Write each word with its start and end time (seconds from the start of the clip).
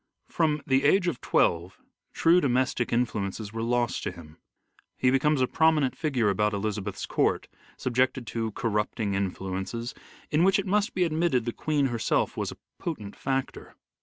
From 0.29 0.63
the 0.65 0.83
age 0.83 1.07
of 1.07 1.21
twelve 1.21 1.79
true 2.11 2.41
domestic 2.41 2.91
influences 2.91 3.53
were 3.53 3.61
lost 3.61 4.01
to 4.01 4.11
him; 4.11 4.37
he 4.97 5.11
becomes 5.11 5.41
a 5.41 5.47
prominent 5.47 5.95
figure 5.95 6.31
about 6.31 6.53
Elizabeth's 6.55 7.05
court, 7.05 7.47
subjected 7.77 8.25
to 8.25 8.51
corrupting 8.53 9.13
influences, 9.13 9.93
in 10.31 10.43
which 10.43 10.57
it 10.57 10.65
must 10.65 10.95
be 10.95 11.03
admitted 11.03 11.45
the 11.45 11.53
Queen 11.53 11.85
herself 11.85 12.35
was 12.35 12.51
a 12.51 12.57
potent 12.79 13.15
factor. 13.15 13.75